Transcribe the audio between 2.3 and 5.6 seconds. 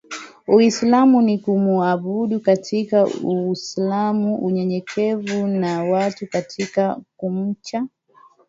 Katika Uislam unyenyekevu